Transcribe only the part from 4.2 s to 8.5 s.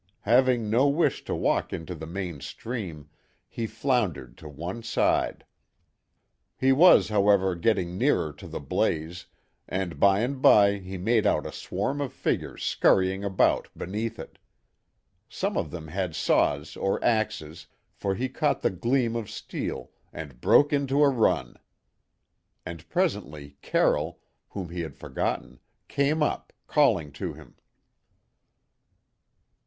to one side. He was, however, getting nearer to